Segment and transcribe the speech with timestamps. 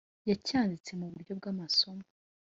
[0.29, 2.05] Yacyanditse mu buryo bw’amasomo,